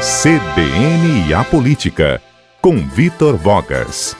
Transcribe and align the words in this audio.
CBN 0.00 1.28
e 1.28 1.34
a 1.34 1.44
Política, 1.44 2.22
com 2.62 2.74
Vitor 2.88 3.36
Vogas. 3.36 4.16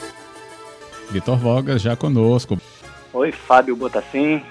Vitor 1.11 1.39
Vogas 1.39 1.81
já 1.81 1.97
conosco. 1.97 2.59
Oi, 3.15 3.33
Fábio 3.33 3.75
Botassin. 3.75 4.43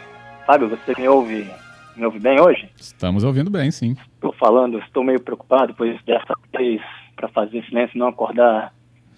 Fábio, 0.47 0.69
você 0.69 0.99
me 0.99 1.07
ouve, 1.07 1.47
me 1.95 2.03
ouve 2.03 2.17
bem 2.17 2.41
hoje? 2.41 2.67
Estamos 2.75 3.23
ouvindo 3.23 3.51
bem, 3.51 3.69
sim. 3.69 3.95
Estou 4.15 4.33
falando, 4.33 4.79
estou 4.79 5.03
meio 5.03 5.19
preocupado, 5.19 5.75
pois 5.77 6.03
dessa 6.03 6.33
vez, 6.51 6.81
para 7.15 7.27
fazer 7.27 7.63
silêncio 7.65 7.95
e 7.95 7.99
não 7.99 8.07
acordar 8.07 8.73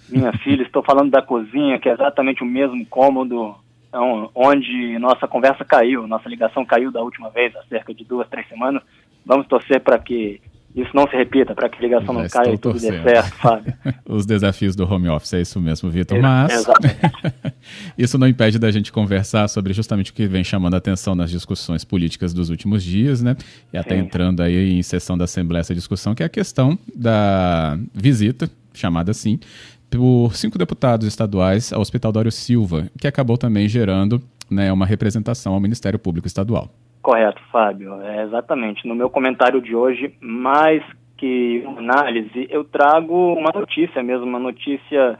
minha 0.09 0.33
filha, 0.43 0.63
estou 0.63 0.83
falando 0.83 1.11
da 1.11 1.21
cozinha, 1.21 1.79
que 1.79 1.87
é 1.87 1.93
exatamente 1.93 2.43
o 2.43 2.45
mesmo 2.45 2.85
cômodo 2.87 3.55
onde 4.35 4.99
nossa 4.99 5.29
conversa 5.29 5.63
caiu, 5.63 6.05
nossa 6.05 6.27
ligação 6.27 6.65
caiu 6.65 6.91
da 6.91 7.01
última 7.01 7.29
vez, 7.29 7.55
há 7.55 7.63
cerca 7.69 7.93
de 7.93 8.03
duas, 8.03 8.27
três 8.27 8.49
semanas. 8.49 8.83
Vamos 9.25 9.47
torcer 9.47 9.79
para 9.79 9.97
que 9.97 10.41
isso 10.75 10.91
não 10.93 11.07
se 11.07 11.15
repita, 11.15 11.53
para 11.53 11.67
que 11.69 11.77
a 11.77 11.81
ligação 11.81 12.15
Já 12.15 12.21
não 12.21 12.29
caia 12.29 12.53
e 12.53 12.57
tudo 12.57 12.79
dê 12.79 13.01
certo, 13.01 13.35
Fábio. 13.35 13.73
Os 14.07 14.25
desafios 14.25 14.75
do 14.75 14.91
home 14.91 15.09
office, 15.09 15.33
é 15.33 15.41
isso 15.41 15.59
mesmo, 15.59 15.89
Vitor. 15.89 16.19
Mas 16.19 16.65
isso 17.97 18.17
não 18.17 18.27
impede 18.27 18.57
da 18.57 18.71
gente 18.71 18.91
conversar 18.91 19.47
sobre 19.47 19.73
justamente 19.73 20.11
o 20.11 20.13
que 20.13 20.27
vem 20.27 20.43
chamando 20.43 20.75
a 20.75 20.77
atenção 20.77 21.13
nas 21.13 21.29
discussões 21.29 21.83
políticas 21.83 22.33
dos 22.33 22.49
últimos 22.49 22.83
dias, 22.83 23.21
né? 23.21 23.35
E 23.73 23.77
até 23.77 23.95
Sim. 23.95 24.01
entrando 24.01 24.41
aí 24.41 24.71
em 24.71 24.81
sessão 24.83 25.17
da 25.17 25.25
Assembleia 25.25 25.61
essa 25.61 25.75
discussão, 25.75 26.15
que 26.15 26.23
é 26.23 26.25
a 26.25 26.29
questão 26.29 26.77
da 26.95 27.77
visita, 27.93 28.49
chamada 28.73 29.11
assim, 29.11 29.39
por 29.89 30.33
cinco 30.35 30.57
deputados 30.57 31.05
estaduais 31.05 31.73
ao 31.73 31.81
Hospital 31.81 32.11
Dório 32.13 32.31
Silva, 32.31 32.87
que 32.97 33.07
acabou 33.07 33.37
também 33.37 33.67
gerando 33.67 34.21
né, 34.49 34.71
uma 34.71 34.85
representação 34.85 35.53
ao 35.53 35.59
Ministério 35.59 35.99
Público 35.99 36.27
Estadual. 36.27 36.73
Correto, 37.01 37.41
Fábio. 37.51 38.01
É, 38.01 38.23
exatamente. 38.23 38.87
No 38.87 38.95
meu 38.95 39.09
comentário 39.09 39.61
de 39.61 39.75
hoje, 39.75 40.13
mais 40.21 40.83
que 41.17 41.63
análise, 41.77 42.47
eu 42.49 42.63
trago 42.63 43.33
uma 43.33 43.51
notícia 43.53 44.01
mesmo, 44.01 44.25
uma 44.25 44.39
notícia 44.39 45.17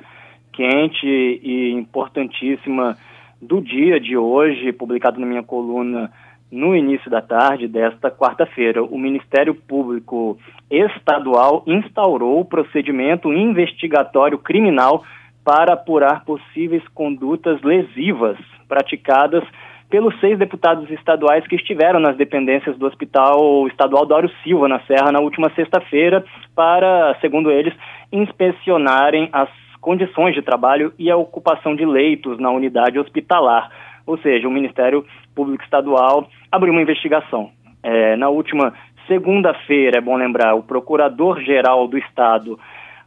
quente 0.52 1.06
e 1.06 1.72
importantíssima 1.72 2.98
do 3.42 3.62
dia 3.62 4.00
de 4.00 4.18
hoje, 4.18 4.72
publicado 4.72 5.20
na 5.20 5.26
minha 5.26 5.44
coluna 5.44 6.12
no 6.52 6.76
início 6.76 7.10
da 7.10 7.22
tarde 7.22 7.68
desta 7.68 8.12
quarta-feira. 8.12 8.84
O 8.84 8.98
Ministério 8.98 9.56
Público 9.56 10.38
Estadual 10.70 11.64
instaurou 11.66 12.42
o 12.42 12.46
procedimento 12.46 13.32
investigatório 13.32 14.38
criminal 14.38 15.04
para 15.44 15.74
apurar 15.74 16.26
possíveis 16.26 16.88
condutas 16.90 17.62
lesivas 17.62 18.38
praticadas 18.68 19.44
pelos 19.92 20.18
seis 20.22 20.40
deputados 20.40 20.90
estaduais 20.90 21.46
que 21.46 21.58
estiveram 21.58 22.00
nas 22.00 22.16
dependências 22.16 22.78
do 22.78 22.88
Hospital 22.88 23.68
Estadual 23.68 24.06
Dório 24.06 24.32
Silva, 24.42 24.70
na 24.70 24.80
Serra, 24.86 25.12
na 25.12 25.20
última 25.20 25.52
sexta-feira, 25.54 26.24
para, 26.56 27.16
segundo 27.20 27.52
eles, 27.52 27.74
inspecionarem 28.10 29.30
as 29.34 29.50
condições 29.82 30.34
de 30.34 30.42
trabalho 30.42 30.94
e 30.98 31.12
a 31.12 31.18
ocupação 31.18 31.76
de 31.76 31.86
leitos 31.86 32.40
na 32.40 32.50
unidade 32.50 32.98
hospitalar. 32.98 33.70
Ou 34.08 34.18
seja, 34.20 34.48
o 34.48 34.52
Ministério 34.52 35.06
Público 35.36 35.64
Estadual 35.64 36.28
abriu 36.50 36.72
uma 36.72 36.82
investigação. 36.82 37.52
É, 37.84 38.16
na 38.16 38.30
última 38.30 38.74
segunda-feira, 39.08 39.98
é 39.98 40.02
bom 40.02 40.16
lembrar, 40.16 40.56
o 40.56 40.64
Procurador-Geral 40.64 41.86
do 41.88 41.98
Estado 41.98 42.58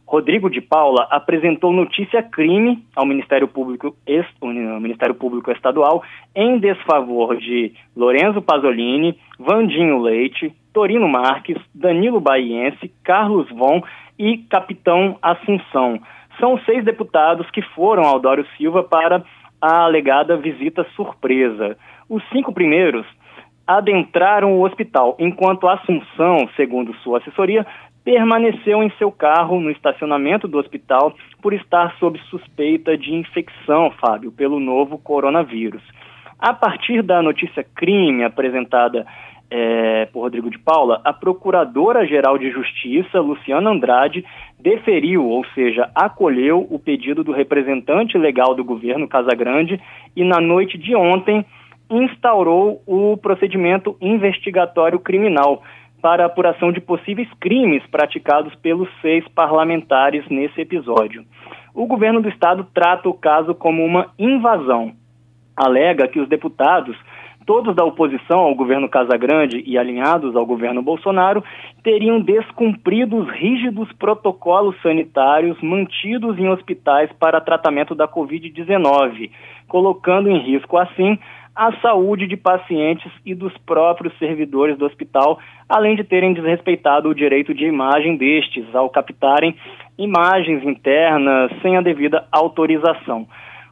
Rodrigo 0.05 0.49
de 0.49 0.61
Paula 0.61 1.07
apresentou 1.09 1.73
notícia 1.73 2.21
crime 2.21 2.85
ao 2.95 3.05
Ministério 3.05 3.47
Público, 3.47 3.95
Ministério 4.79 5.15
Público 5.15 5.51
Estadual 5.51 6.03
em 6.35 6.59
desfavor 6.59 7.35
de 7.37 7.73
Lorenzo 7.95 8.41
Pasolini, 8.41 9.17
Vandinho 9.39 9.99
Leite, 9.99 10.53
Torino 10.71 11.07
Marques, 11.07 11.57
Danilo 11.73 12.19
Baiense, 12.19 12.91
Carlos 13.03 13.49
Von 13.49 13.81
e 14.17 14.37
Capitão 14.37 15.17
Assunção. 15.21 15.99
São 16.39 16.59
seis 16.65 16.85
deputados 16.85 17.49
que 17.49 17.61
foram 17.61 18.03
ao 18.03 18.19
Dório 18.19 18.45
Silva 18.57 18.83
para 18.83 19.23
a 19.59 19.83
alegada 19.85 20.37
visita 20.37 20.85
surpresa. 20.95 21.77
Os 22.07 22.21
cinco 22.29 22.53
primeiros 22.53 23.05
adentraram 23.67 24.53
o 24.53 24.63
hospital, 24.63 25.15
enquanto 25.19 25.67
Assunção, 25.67 26.47
segundo 26.55 26.93
sua 26.97 27.17
assessoria, 27.17 27.65
permaneceu 28.05 28.83
em 28.83 28.91
seu 28.99 29.11
carro 29.11 29.59
no 29.59 29.71
estacionamento 29.71 30.47
do 30.47 30.59
hospital 30.59 31.15
por 31.41 31.53
estar 31.53 31.95
sob 31.97 32.19
suspeita 32.29 32.95
de 32.95 33.11
infecção, 33.15 33.91
Fábio, 33.99 34.31
pelo 34.31 34.59
novo 34.59 34.99
coronavírus. 34.99 35.81
A 36.37 36.53
partir 36.53 37.01
da 37.01 37.23
notícia 37.23 37.65
crime 37.75 38.23
apresentada 38.23 39.07
é, 39.49 40.05
por 40.07 40.21
Rodrigo 40.21 40.51
de 40.51 40.59
Paula, 40.59 41.01
a 41.03 41.11
Procuradora-Geral 41.11 42.37
de 42.37 42.51
Justiça, 42.51 43.19
Luciana 43.19 43.71
Andrade, 43.71 44.23
deferiu, 44.59 45.27
ou 45.27 45.43
seja, 45.55 45.89
acolheu 45.95 46.67
o 46.69 46.77
pedido 46.77 47.23
do 47.23 47.31
representante 47.31 48.17
legal 48.17 48.53
do 48.53 48.63
governo, 48.63 49.07
Casagrande, 49.07 49.81
e 50.15 50.23
na 50.23 50.39
noite 50.39 50.77
de 50.77 50.95
ontem 50.95 51.43
instaurou 51.89 52.81
o 52.85 53.17
procedimento 53.17 53.95
investigatório 54.01 54.99
criminal 54.99 55.63
para 56.05 56.21
a 56.21 56.27
apuração 56.27 56.71
de 56.71 56.79
possíveis 56.79 57.27
crimes 57.39 57.81
praticados 57.87 58.53
pelos 58.57 58.87
seis 59.01 59.27
parlamentares 59.29 60.23
nesse 60.29 60.61
episódio. 60.61 61.25
O 61.73 61.87
governo 61.87 62.21
do 62.21 62.29
estado 62.29 62.63
trata 62.75 63.09
o 63.09 63.13
caso 63.15 63.55
como 63.55 63.83
uma 63.83 64.11
invasão. 64.19 64.93
Alega 65.57 66.07
que 66.07 66.19
os 66.19 66.29
deputados, 66.29 66.95
todos 67.43 67.75
da 67.75 67.83
oposição 67.83 68.41
ao 68.41 68.53
governo 68.53 68.87
Casagrande 68.87 69.63
e 69.65 69.79
alinhados 69.79 70.35
ao 70.35 70.45
governo 70.45 70.79
Bolsonaro, 70.79 71.43
teriam 71.81 72.21
descumprido 72.21 73.17
os 73.17 73.27
rígidos 73.27 73.91
protocolos 73.93 74.79
sanitários 74.83 75.59
mantidos 75.59 76.37
em 76.37 76.47
hospitais 76.47 77.11
para 77.13 77.41
tratamento 77.41 77.95
da 77.95 78.07
Covid-19, 78.07 79.31
colocando 79.67 80.29
em 80.29 80.37
risco, 80.37 80.77
assim, 80.77 81.17
a 81.55 81.71
saúde 81.79 82.27
de 82.27 82.35
pacientes 82.35 83.09
e 83.25 83.33
dos 83.33 83.57
próprios 83.59 84.17
servidores 84.19 84.77
do 84.77 84.85
hospital, 84.85 85.39
além 85.69 85.95
de 85.95 86.03
terem 86.03 86.33
desrespeitado 86.33 87.07
o 87.07 87.15
direito 87.15 87.53
de 87.53 87.65
imagem 87.65 88.17
destes 88.17 88.75
ao 88.75 88.89
captarem 88.89 89.55
imagens 89.97 90.63
internas 90.63 91.51
sem 91.61 91.77
a 91.77 91.81
devida 91.81 92.27
autorização. 92.31 93.25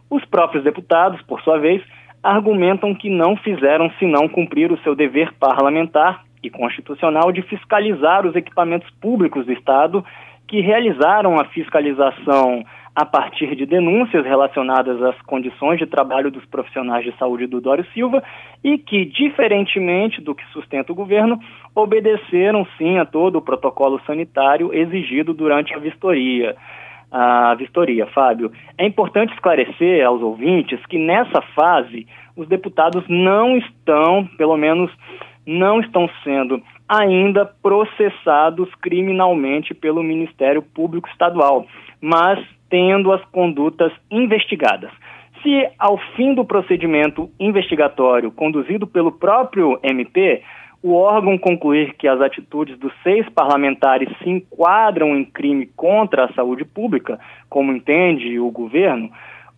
Os 0.10 0.24
próprios 0.26 0.64
deputados, 0.64 1.22
por 1.24 1.42
sua 1.42 1.58
vez, 1.60 1.84
argumentam 2.24 2.96
que 2.96 3.10
não 3.10 3.36
fizeram 3.36 3.92
senão 4.00 4.30
cumprir 4.30 4.72
o 4.72 4.78
seu 4.80 4.96
dever 4.96 5.34
parlamentar 5.34 6.24
e 6.42 6.50
constitucional 6.50 7.32
de 7.34 7.42
fiscalizar 7.42 8.26
os 8.26 8.36
equipamentos 8.36 8.90
públicos 9.02 9.46
do 9.46 9.52
Estado 9.52 10.06
que 10.48 10.62
realizaram 10.62 11.40
a 11.40 11.46
fiscalização 11.46 12.64
a 12.96 13.06
partir 13.06 13.56
de 13.56 13.66
denúncias 13.66 14.24
relacionadas 14.24 15.02
às 15.02 15.20
condições 15.24 15.80
de 15.80 15.88
trabalho 15.88 16.30
dos 16.30 16.46
profissionais 16.46 17.04
de 17.04 17.12
saúde 17.18 17.48
do 17.48 17.60
Dório 17.60 17.86
Silva 17.94 18.24
e 18.64 18.78
que, 18.78 19.06
diferentemente 19.06 20.22
do 20.22 20.36
que 20.36 20.46
sustenta 20.52 20.92
o 20.92 20.96
governo, 20.96 21.40
obedeceram 21.74 22.68
sim 22.78 23.00
a 23.00 23.06
todo 23.06 23.38
o 23.38 23.42
protocolo 23.42 24.00
sanitário 24.06 24.74
exigido 24.74 25.34
durante 25.34 25.74
a 25.74 25.80
vistoria. 25.80 26.56
A 27.12 27.56
vistoria, 27.56 28.06
Fábio. 28.08 28.52
É 28.78 28.86
importante 28.86 29.34
esclarecer 29.34 30.06
aos 30.06 30.22
ouvintes 30.22 30.84
que 30.88 30.98
nessa 30.98 31.42
fase 31.56 32.08
os 32.36 32.48
deputados 32.48 33.04
não 33.08 33.58
estão, 33.58 34.28
pelo 34.38 34.58
menos 34.58 34.92
não 35.46 35.80
estão 35.80 36.10
sendo 36.24 36.62
ainda 36.88 37.46
processados 37.46 38.70
criminalmente 38.82 39.74
pelo 39.74 40.04
Ministério 40.04 40.62
Público 40.62 41.10
Estadual, 41.10 41.66
mas 42.02 42.40
tendo 42.70 43.12
as 43.12 43.24
condutas 43.26 43.92
investigadas. 44.10 44.92
Se, 45.42 45.68
ao 45.78 45.98
fim 46.16 46.34
do 46.34 46.46
procedimento 46.46 47.30
investigatório 47.40 48.32
conduzido 48.32 48.88
pelo 48.88 49.12
próprio 49.12 49.78
MP, 49.84 50.42
o 50.82 50.94
órgão 50.96 51.38
concluir 51.38 51.94
que 51.94 52.08
as 52.08 52.20
atitudes 52.20 52.78
dos 52.78 52.92
seis 53.04 53.28
parlamentares 53.30 54.10
se 54.22 54.30
enquadram 54.30 55.16
em 55.16 55.24
crime 55.24 55.66
contra 55.76 56.26
a 56.26 56.34
saúde 56.34 56.66
pública, 56.66 57.20
como 57.50 57.72
entende 57.72 58.38
o 58.38 58.52
governo, 58.52 59.10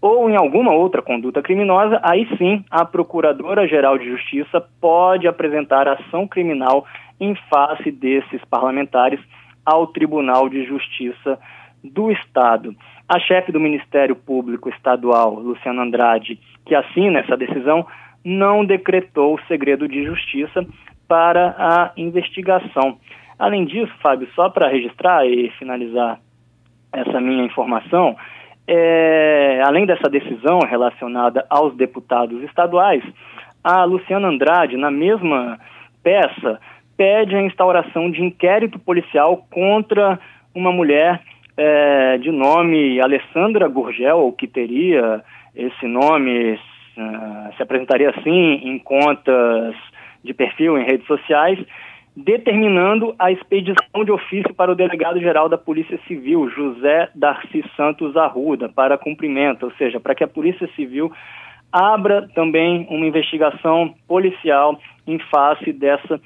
ou 0.06 0.30
em 0.30 0.36
alguma 0.36 0.72
outra 0.72 1.02
conduta 1.02 1.42
criminosa, 1.42 2.00
aí 2.04 2.28
sim 2.38 2.64
a 2.70 2.86
Procuradora-Geral 2.86 3.98
de 3.98 4.08
Justiça 4.08 4.64
pode 4.80 5.28
apresentar 5.28 5.88
ação 5.88 6.28
criminal 6.28 6.86
em 7.20 7.34
face 7.50 7.90
desses 7.90 8.40
parlamentares 8.46 9.20
ao 9.66 9.88
Tribunal 9.88 10.48
de 10.48 10.64
Justiça 10.64 11.40
do 11.84 12.12
Estado. 12.12 12.76
A 13.10 13.18
chefe 13.18 13.52
do 13.52 13.60
Ministério 13.60 14.16
Público 14.16 14.70
Estadual, 14.70 15.40
Luciana 15.40 15.82
Andrade, 15.82 16.40
que 16.68 16.76
assina 16.76 17.22
essa 17.22 17.36
decisão, 17.36 17.84
não 18.24 18.64
decretou 18.64 19.34
o 19.34 19.42
segredo 19.48 19.88
de 19.88 20.04
justiça 20.04 20.64
para 21.08 21.56
a 21.58 21.92
investigação. 21.98 23.00
Além 23.40 23.66
disso, 23.66 23.92
Fábio, 24.04 24.28
só 24.36 24.52
para 24.52 24.70
registrar 24.70 25.26
e 25.26 25.50
finalizar 25.58 26.20
essa 26.94 27.20
minha 27.20 27.44
informação, 27.44 28.16
é, 28.68 29.62
além 29.66 29.86
dessa 29.86 30.10
decisão 30.10 30.60
relacionada 30.60 31.46
aos 31.50 31.76
deputados 31.76 32.42
estaduais, 32.44 33.04
a 33.64 33.84
Luciana 33.84 34.28
Andrade, 34.28 34.78
na 34.78 34.92
mesma 34.92 35.60
peça, 36.04 36.60
pede 36.98 37.36
a 37.36 37.42
instauração 37.42 38.10
de 38.10 38.22
inquérito 38.22 38.80
policial 38.80 39.46
contra 39.52 40.20
uma 40.54 40.72
mulher 40.72 41.22
é, 41.58 42.18
de 42.18 42.32
nome 42.32 43.02
Alessandra 43.02 43.68
Gurgel, 43.68 44.32
que 44.38 44.48
teria 44.48 45.24
esse 45.56 45.88
nome, 45.88 46.54
uh, 46.54 47.56
se 47.56 47.64
apresentaria 47.64 48.10
assim 48.10 48.60
em 48.64 48.78
contas 48.78 49.74
de 50.24 50.34
perfil 50.34 50.78
em 50.78 50.84
redes 50.84 51.08
sociais, 51.08 51.58
determinando 52.16 53.14
a 53.20 53.32
expedição 53.32 54.06
de 54.06 54.12
ofício 54.12 54.54
para 54.54 54.72
o 54.72 54.76
delegado-geral 54.76 55.50
da 55.50 55.58
Polícia 55.58 56.00
Civil, 56.08 56.50
José 56.50 57.10
Darcy 57.14 57.64
Santos 57.76 58.16
Arruda, 58.16 58.70
para 58.70 58.98
cumprimento, 58.98 59.66
ou 59.66 59.72
seja, 59.74 60.00
para 60.00 60.16
que 60.16 60.24
a 60.24 60.28
Polícia 60.28 60.68
Civil 60.76 61.12
abra 61.72 62.28
também 62.34 62.88
uma 62.90 63.06
investigação 63.06 63.94
policial 64.08 64.80
em 65.06 65.20
face 65.20 65.74
dessa 65.74 66.22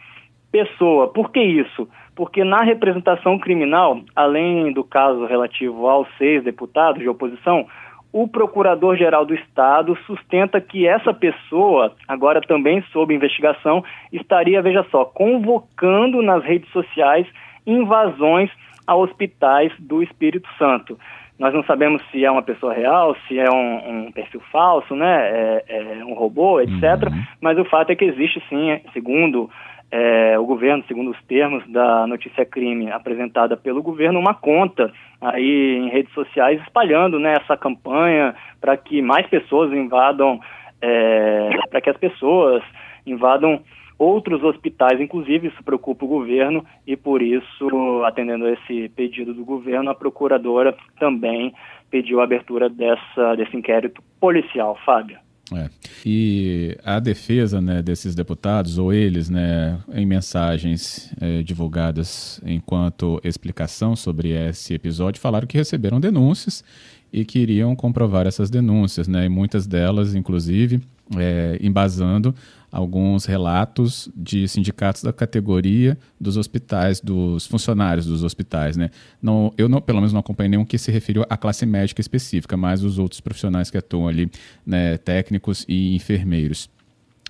pessoa. 0.52 1.08
Por 1.08 1.32
que 1.32 1.42
isso? 1.42 1.90
Porque 2.16 2.44
na 2.44 2.64
representação 2.64 3.40
criminal, 3.40 4.02
além 4.16 4.72
do 4.72 4.84
caso 4.84 5.26
relativo 5.26 5.88
aos 5.88 6.08
seis 6.18 6.44
deputados 6.44 7.02
de 7.02 7.10
oposição, 7.10 7.66
o 8.12 8.28
Procurador-Geral 8.28 9.26
do 9.26 9.36
Estado 9.36 9.98
sustenta 10.08 10.60
que 10.60 10.88
essa 10.88 11.14
pessoa, 11.14 11.94
agora 12.08 12.42
também 12.42 12.84
sob 12.92 13.14
investigação, 13.14 13.84
estaria, 14.12 14.62
veja 14.62 14.86
só, 14.90 15.06
convocando 15.06 16.22
nas 16.22 16.44
redes 16.44 16.70
sociais 16.72 17.28
invasões 17.66 18.50
a 18.88 18.96
hospitais 18.96 19.72
do 19.80 20.02
Espírito 20.02 20.50
Santo. 20.58 20.98
Nós 21.38 21.54
não 21.54 21.64
sabemos 21.64 22.02
se 22.12 22.26
é 22.26 22.30
uma 22.30 22.42
pessoa 22.42 22.74
real, 22.74 23.16
se 23.28 23.40
é 23.40 23.50
um, 23.50 24.08
um 24.08 24.12
perfil 24.12 24.42
falso, 24.52 24.94
né, 24.94 25.30
é, 25.30 26.00
é 26.00 26.06
um 26.06 26.14
robô, 26.14 26.60
etc. 26.60 26.84
Uhum. 27.10 27.24
Mas 27.40 27.58
o 27.58 27.64
fato 27.64 27.92
é 27.92 27.96
que 27.96 28.04
existe 28.04 28.44
sim, 28.50 28.82
segundo 28.92 29.50
é, 29.92 30.38
o 30.38 30.46
governo, 30.46 30.84
segundo 30.88 31.12
os 31.12 31.24
termos 31.24 31.68
da 31.68 32.06
notícia 32.06 32.46
crime 32.46 32.92
apresentada 32.92 33.58
pelo 33.58 33.82
governo, 33.82 34.20
uma 34.20 34.34
conta 34.34 34.92
aí 35.20 35.78
em 35.78 35.90
redes 35.90 36.14
sociais 36.14 36.62
espalhando 36.62 37.20
né, 37.20 37.36
essa 37.42 37.58
campanha 37.58 38.36
para 38.62 38.78
que 38.78 39.02
mais 39.02 39.28
pessoas 39.28 39.72
invadam, 39.74 40.40
é, 40.82 41.50
para 41.70 41.82
que 41.82 41.90
as 41.90 41.98
pessoas 41.98 42.64
invadam 43.06 43.62
outros 43.98 44.44
hospitais, 44.44 45.02
inclusive 45.02 45.48
isso 45.48 45.64
preocupa 45.64 46.06
o 46.06 46.08
governo 46.08 46.64
e 46.88 46.96
por 46.96 47.22
isso, 47.22 48.04
atendendo 48.06 48.46
a 48.46 48.52
esse 48.52 48.90
pedido 48.90 49.34
do 49.34 49.44
governo, 49.44 49.90
a 49.90 49.96
procuradora 49.96 50.76
também 51.00 51.54
pediu 51.90 52.22
a 52.22 52.24
abertura 52.24 52.70
dessa, 52.70 53.36
desse 53.36 53.58
inquérito 53.58 54.02
policial. 54.22 54.78
Fábio. 54.86 55.18
É. 55.54 55.69
E 56.06 56.78
a 56.84 57.00
defesa 57.00 57.60
né, 57.60 57.81
desses 57.81 58.13
deputados, 58.13 58.78
ou 58.78 58.94
eles, 58.94 59.30
né, 59.30 59.80
em 59.94 60.06
mensagens 60.06 61.12
é, 61.19 61.42
divulgadas 61.42 62.40
enquanto 62.46 63.19
explicação 63.24 63.96
sobre 63.96 64.30
esse 64.30 64.74
episódio, 64.74 65.19
falaram 65.19 65.48
que 65.48 65.57
receberam 65.57 66.00
denúncias 66.00 66.63
e 67.12 67.25
queriam 67.25 67.75
comprovar 67.75 68.28
essas 68.28 68.50
denúncias, 68.50 69.07
né, 69.07 69.25
e 69.25 69.30
muitas 69.30 69.66
delas, 69.66 70.13
inclusive, 70.13 70.81
é, 71.18 71.57
embasando 71.62 72.36
alguns 72.71 73.25
relatos 73.25 74.10
de 74.16 74.48
sindicatos 74.48 75.04
da 75.04 75.12
categoria 75.12 75.98
dos 76.19 76.38
hospitais, 76.38 77.00
dos 77.00 77.48
funcionários 77.48 78.06
dos 78.06 78.24
hospitais, 78.24 78.77
né? 78.77 78.89
Não, 79.21 79.54
eu 79.57 79.68
não, 79.68 79.81
pelo 79.81 80.00
menos 80.00 80.13
não 80.13 80.19
acompanhei 80.19 80.50
nenhum 80.50 80.66
que 80.66 80.77
se 80.77 80.92
referiu 80.92 81.25
à 81.30 81.38
classe 81.38 81.66
médica 81.66 82.01
específica, 82.01 82.56
mas 82.56 82.83
os 82.83 83.00
outros 83.00 83.21
profissionais 83.21 83.69
que 83.69 83.77
atuam 83.77 84.07
ali, 84.07 84.30
né, 84.66 84.98
técnicos 84.98 85.66
e 85.68 85.95
enfermeiros 85.95 86.69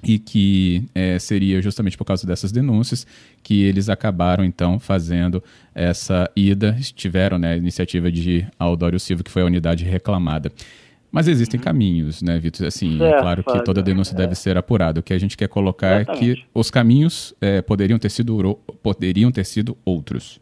e 0.03 0.17
que 0.17 0.85
é, 0.95 1.19
seria 1.19 1.61
justamente 1.61 1.97
por 1.97 2.05
causa 2.05 2.25
dessas 2.25 2.51
denúncias 2.51 3.05
que 3.43 3.63
eles 3.63 3.89
acabaram 3.89 4.43
então 4.43 4.79
fazendo 4.79 5.43
essa 5.75 6.29
ida, 6.35 6.77
tiveram 6.95 7.37
né, 7.37 7.53
a 7.53 7.57
iniciativa 7.57 8.11
de 8.11 8.47
Aldório 8.57 8.99
Silva, 8.99 9.23
que 9.23 9.31
foi 9.31 9.41
a 9.41 9.45
unidade 9.45 9.83
reclamada. 9.83 10.51
Mas 11.11 11.27
existem 11.27 11.59
uhum. 11.59 11.63
caminhos, 11.63 12.21
né, 12.21 12.37
Vitor? 12.37 12.67
Assim, 12.67 13.01
é, 13.01 13.09
é 13.09 13.19
claro 13.19 13.43
que 13.43 13.63
toda 13.63 13.81
denúncia 13.81 14.13
é. 14.13 14.17
deve 14.17 14.35
ser 14.35 14.57
apurada. 14.57 14.99
O 14.99 15.03
que 15.03 15.13
a 15.13 15.17
gente 15.17 15.35
quer 15.35 15.47
colocar 15.47 16.01
Exatamente. 16.01 16.31
é 16.31 16.35
que 16.35 16.43
os 16.53 16.69
caminhos 16.69 17.35
é, 17.41 17.61
poderiam, 17.61 17.97
ter 17.97 18.09
sido, 18.09 18.59
poderiam 18.83 19.31
ter 19.31 19.43
sido 19.43 19.75
outros. 19.85 20.39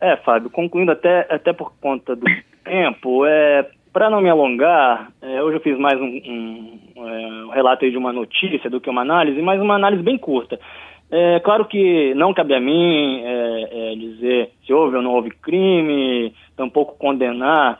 É, 0.00 0.16
Fábio, 0.16 0.48
concluindo 0.50 0.92
até, 0.92 1.26
até 1.28 1.52
por 1.52 1.72
conta 1.80 2.16
do 2.16 2.24
tempo, 2.64 3.26
é, 3.26 3.68
para 3.92 4.08
não 4.08 4.20
me 4.20 4.30
alongar, 4.30 5.10
é, 5.20 5.42
hoje 5.42 5.56
eu 5.56 5.60
fiz 5.60 5.78
mais 5.78 6.00
um, 6.00 6.04
um, 6.04 6.80
é, 6.96 7.44
um 7.46 7.50
relato 7.50 7.90
de 7.90 7.96
uma 7.96 8.12
notícia 8.12 8.70
do 8.70 8.80
que 8.80 8.88
uma 8.88 9.02
análise, 9.02 9.40
mas 9.42 9.60
uma 9.60 9.74
análise 9.74 10.02
bem 10.02 10.16
curta. 10.16 10.58
É 11.10 11.40
claro 11.40 11.64
que 11.64 12.14
não 12.14 12.34
cabe 12.34 12.54
a 12.54 12.60
mim 12.60 13.22
é, 13.24 13.92
é, 13.92 13.94
dizer 13.96 14.50
se 14.66 14.72
houve 14.72 14.96
ou 14.96 15.02
não 15.02 15.14
houve 15.14 15.30
crime, 15.30 16.34
tampouco 16.54 16.98
condenar 16.98 17.78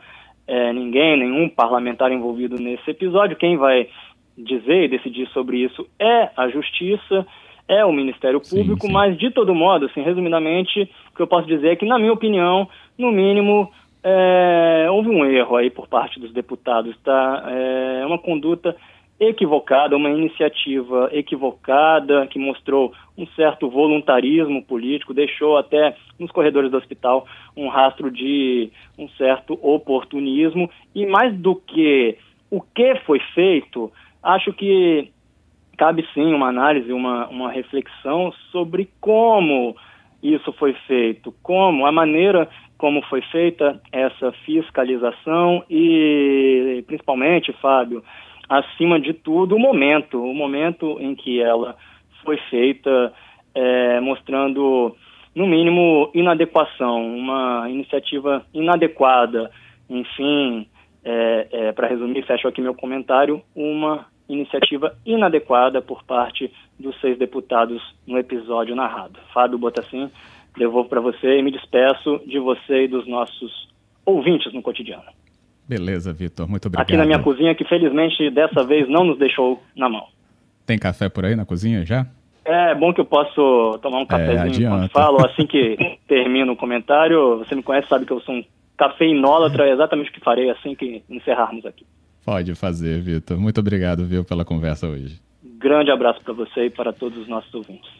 é, 0.49 0.73
ninguém, 0.73 1.15
nenhum 1.15 1.47
parlamentar 1.47 2.11
envolvido 2.11 2.55
nesse 2.55 2.89
episódio. 2.89 3.37
Quem 3.37 3.55
vai 3.55 3.87
dizer 4.35 4.85
e 4.85 4.87
decidir 4.87 5.27
sobre 5.27 5.57
isso 5.57 5.87
é 5.99 6.29
a 6.35 6.49
Justiça, 6.49 7.25
é 7.67 7.85
o 7.85 7.93
Ministério 7.93 8.41
Público, 8.41 8.81
sim, 8.81 8.87
sim. 8.87 8.93
mas 8.93 9.15
de 9.15 9.29
todo 9.29 9.53
modo, 9.53 9.85
assim, 9.85 10.01
resumidamente, 10.01 10.89
o 11.11 11.15
que 11.15 11.21
eu 11.21 11.27
posso 11.27 11.47
dizer 11.47 11.67
é 11.69 11.75
que, 11.75 11.85
na 11.85 11.99
minha 11.99 12.11
opinião, 12.11 12.67
no 12.97 13.11
mínimo, 13.11 13.71
é, 14.03 14.87
houve 14.89 15.09
um 15.09 15.23
erro 15.23 15.55
aí 15.55 15.69
por 15.69 15.87
parte 15.87 16.19
dos 16.19 16.33
deputados, 16.33 16.97
tá? 17.03 17.43
É 17.47 18.05
uma 18.07 18.17
conduta 18.17 18.75
equivocada, 19.19 19.97
uma 19.97 20.09
iniciativa 20.09 21.09
equivocada 21.11 22.25
que 22.27 22.39
mostrou 22.39 22.93
um 23.17 23.27
certo 23.35 23.69
voluntarismo 23.69 24.63
político, 24.63 25.13
deixou 25.13 25.57
até 25.57 25.95
nos 26.17 26.31
corredores 26.31 26.71
do 26.71 26.77
hospital 26.77 27.27
um 27.55 27.67
rastro 27.67 28.09
de 28.09 28.71
um 28.97 29.09
certo 29.09 29.59
oportunismo. 29.61 30.69
E 30.95 31.05
mais 31.05 31.35
do 31.35 31.55
que 31.55 32.17
o 32.49 32.61
que 32.61 32.95
foi 33.05 33.19
feito, 33.33 33.91
acho 34.23 34.53
que 34.53 35.11
cabe 35.77 36.07
sim 36.13 36.33
uma 36.33 36.47
análise, 36.47 36.91
uma, 36.91 37.27
uma 37.27 37.51
reflexão 37.51 38.33
sobre 38.51 38.89
como 39.01 39.75
isso 40.21 40.51
foi 40.53 40.73
feito, 40.87 41.33
como 41.43 41.85
a 41.85 41.91
maneira 41.91 42.49
como 42.77 43.01
foi 43.03 43.21
feita 43.23 43.81
essa 43.91 44.31
fiscalização 44.45 45.63
e 45.69 46.81
principalmente, 46.87 47.51
Fábio, 47.61 48.01
acima 48.49 48.99
de 48.99 49.13
tudo, 49.13 49.55
o 49.55 49.59
momento, 49.59 50.21
o 50.21 50.33
momento 50.33 50.97
em 50.99 51.13
que 51.13 51.39
ela 51.39 51.77
foi 52.23 52.37
feita, 52.49 53.13
é, 53.53 53.99
mostrando, 53.99 54.95
no 55.35 55.45
mínimo, 55.45 56.09
inadequação, 56.13 57.05
uma 57.15 57.69
iniciativa 57.69 58.43
inadequada. 58.53 59.51
Enfim, 59.89 60.67
é, 61.03 61.47
é, 61.51 61.71
para 61.71 61.87
resumir, 61.87 62.25
fecho 62.25 62.47
aqui 62.47 62.61
meu 62.61 62.73
comentário, 62.73 63.41
uma 63.55 64.07
iniciativa 64.27 64.95
inadequada 65.05 65.81
por 65.81 66.03
parte 66.03 66.51
dos 66.79 66.99
seis 67.01 67.17
deputados 67.17 67.81
no 68.05 68.17
episódio 68.17 68.75
narrado. 68.75 69.19
Fábio 69.33 69.57
Botassin, 69.57 70.11
devolvo 70.57 70.89
para 70.89 71.01
você 71.01 71.39
e 71.39 71.41
me 71.41 71.51
despeço 71.51 72.21
de 72.25 72.39
você 72.39 72.83
e 72.83 72.87
dos 72.87 73.07
nossos 73.07 73.69
ouvintes 74.05 74.53
no 74.53 74.61
cotidiano. 74.61 75.18
Beleza, 75.69 76.11
Vitor. 76.11 76.49
Muito 76.49 76.65
obrigado. 76.65 76.87
Aqui 76.87 76.97
na 76.97 77.05
minha 77.05 77.19
cozinha, 77.19 77.53
que 77.53 77.63
felizmente 77.63 78.31
dessa 78.31 78.63
vez 78.63 78.89
não 78.89 79.03
nos 79.03 79.19
deixou 79.19 79.61
na 79.75 79.87
mão. 79.87 80.07
Tem 80.65 80.79
café 80.79 81.07
por 81.09 81.23
aí 81.23 81.35
na 81.35 81.45
cozinha 81.45 81.85
já? 81.85 82.07
É 82.43 82.73
bom 82.73 82.91
que 82.91 82.99
eu 82.99 83.05
posso 83.05 83.77
tomar 83.79 83.99
um 83.99 84.03
é, 84.03 84.05
cafezinho 84.07 84.67
é, 84.67 84.73
enquanto 84.73 84.91
falo, 84.91 85.23
assim 85.23 85.45
que 85.45 85.77
termino 86.07 86.53
o 86.53 86.55
comentário. 86.55 87.37
Você 87.37 87.53
me 87.53 87.61
conhece, 87.61 87.87
sabe 87.87 88.07
que 88.07 88.11
eu 88.11 88.19
sou 88.21 88.33
um 88.33 88.43
cafeinólatra, 88.75 89.67
é 89.67 89.71
exatamente 89.71 90.09
o 90.09 90.13
que 90.13 90.19
farei 90.19 90.49
assim 90.49 90.73
que 90.73 91.03
encerrarmos 91.07 91.63
aqui. 91.63 91.85
Pode 92.25 92.55
fazer, 92.55 92.99
Vitor. 93.01 93.39
Muito 93.39 93.59
obrigado, 93.59 94.03
viu, 94.07 94.25
pela 94.25 94.43
conversa 94.43 94.87
hoje. 94.87 95.21
Grande 95.59 95.91
abraço 95.91 96.19
para 96.23 96.33
você 96.33 96.65
e 96.65 96.69
para 96.71 96.91
todos 96.91 97.19
os 97.19 97.27
nossos 97.27 97.53
ouvintes. 97.53 97.91